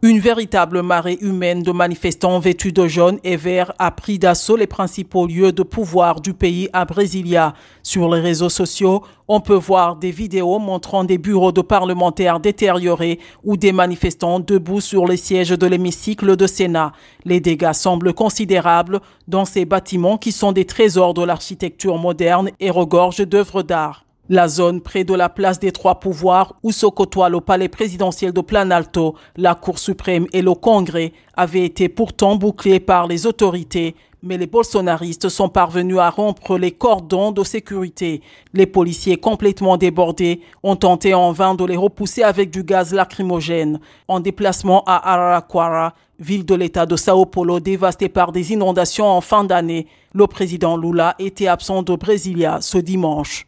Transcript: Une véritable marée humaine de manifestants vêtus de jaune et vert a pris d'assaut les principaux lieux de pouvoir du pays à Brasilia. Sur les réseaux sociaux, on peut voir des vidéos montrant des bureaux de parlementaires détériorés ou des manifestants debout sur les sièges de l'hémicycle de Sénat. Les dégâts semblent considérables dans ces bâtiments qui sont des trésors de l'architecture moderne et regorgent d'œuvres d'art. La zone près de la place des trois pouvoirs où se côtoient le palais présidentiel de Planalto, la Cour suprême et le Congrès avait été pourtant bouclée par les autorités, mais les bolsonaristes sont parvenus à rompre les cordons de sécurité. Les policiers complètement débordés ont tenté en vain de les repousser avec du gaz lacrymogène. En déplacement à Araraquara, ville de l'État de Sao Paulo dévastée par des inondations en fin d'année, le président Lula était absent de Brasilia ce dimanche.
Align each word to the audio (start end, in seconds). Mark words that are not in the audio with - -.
Une 0.00 0.20
véritable 0.20 0.82
marée 0.82 1.18
humaine 1.22 1.64
de 1.64 1.72
manifestants 1.72 2.38
vêtus 2.38 2.70
de 2.70 2.86
jaune 2.86 3.18
et 3.24 3.34
vert 3.34 3.72
a 3.80 3.90
pris 3.90 4.20
d'assaut 4.20 4.54
les 4.54 4.68
principaux 4.68 5.26
lieux 5.26 5.50
de 5.50 5.64
pouvoir 5.64 6.20
du 6.20 6.34
pays 6.34 6.68
à 6.72 6.84
Brasilia. 6.84 7.52
Sur 7.82 8.08
les 8.08 8.20
réseaux 8.20 8.48
sociaux, 8.48 9.02
on 9.26 9.40
peut 9.40 9.56
voir 9.56 9.96
des 9.96 10.12
vidéos 10.12 10.60
montrant 10.60 11.02
des 11.02 11.18
bureaux 11.18 11.50
de 11.50 11.62
parlementaires 11.62 12.38
détériorés 12.38 13.18
ou 13.42 13.56
des 13.56 13.72
manifestants 13.72 14.38
debout 14.38 14.80
sur 14.80 15.04
les 15.04 15.16
sièges 15.16 15.50
de 15.50 15.66
l'hémicycle 15.66 16.36
de 16.36 16.46
Sénat. 16.46 16.92
Les 17.24 17.40
dégâts 17.40 17.72
semblent 17.72 18.14
considérables 18.14 19.00
dans 19.26 19.44
ces 19.44 19.64
bâtiments 19.64 20.16
qui 20.16 20.30
sont 20.30 20.52
des 20.52 20.64
trésors 20.64 21.12
de 21.12 21.24
l'architecture 21.24 21.98
moderne 21.98 22.50
et 22.60 22.70
regorgent 22.70 23.26
d'œuvres 23.26 23.64
d'art. 23.64 24.04
La 24.30 24.46
zone 24.46 24.82
près 24.82 25.04
de 25.04 25.14
la 25.14 25.30
place 25.30 25.58
des 25.58 25.72
trois 25.72 26.00
pouvoirs 26.00 26.54
où 26.62 26.70
se 26.70 26.84
côtoient 26.84 27.30
le 27.30 27.40
palais 27.40 27.70
présidentiel 27.70 28.34
de 28.34 28.42
Planalto, 28.42 29.14
la 29.38 29.54
Cour 29.54 29.78
suprême 29.78 30.26
et 30.34 30.42
le 30.42 30.52
Congrès 30.52 31.14
avait 31.34 31.64
été 31.64 31.88
pourtant 31.88 32.36
bouclée 32.36 32.78
par 32.78 33.06
les 33.06 33.24
autorités, 33.24 33.96
mais 34.22 34.36
les 34.36 34.46
bolsonaristes 34.46 35.30
sont 35.30 35.48
parvenus 35.48 35.98
à 35.98 36.10
rompre 36.10 36.58
les 36.58 36.72
cordons 36.72 37.32
de 37.32 37.42
sécurité. 37.42 38.20
Les 38.52 38.66
policiers 38.66 39.16
complètement 39.16 39.78
débordés 39.78 40.42
ont 40.62 40.76
tenté 40.76 41.14
en 41.14 41.32
vain 41.32 41.54
de 41.54 41.64
les 41.64 41.78
repousser 41.78 42.22
avec 42.22 42.50
du 42.50 42.64
gaz 42.64 42.92
lacrymogène. 42.92 43.80
En 44.08 44.20
déplacement 44.20 44.84
à 44.84 45.10
Araraquara, 45.10 45.94
ville 46.20 46.44
de 46.44 46.54
l'État 46.54 46.84
de 46.84 46.96
Sao 46.96 47.24
Paulo 47.24 47.60
dévastée 47.60 48.10
par 48.10 48.32
des 48.32 48.52
inondations 48.52 49.06
en 49.06 49.22
fin 49.22 49.44
d'année, 49.44 49.86
le 50.12 50.26
président 50.26 50.76
Lula 50.76 51.14
était 51.18 51.46
absent 51.46 51.82
de 51.82 51.96
Brasilia 51.96 52.58
ce 52.60 52.76
dimanche. 52.76 53.46